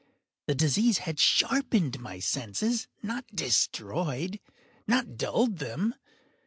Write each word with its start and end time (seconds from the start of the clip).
The 0.47 0.55
disease 0.55 0.97
had 0.97 1.19
sharpened 1.19 1.99
my 1.99 2.17
senses—not 2.19 3.35
destroyed—not 3.35 5.15
dulled 5.15 5.59
them. 5.59 5.93